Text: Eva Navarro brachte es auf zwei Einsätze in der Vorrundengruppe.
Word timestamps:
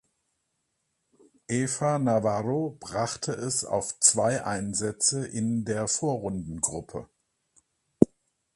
Eva 1.47 1.99
Navarro 1.99 2.75
brachte 2.79 3.33
es 3.33 3.63
auf 3.65 3.99
zwei 3.99 4.43
Einsätze 4.43 5.27
in 5.27 5.63
der 5.63 5.87
Vorrundengruppe. 5.87 7.07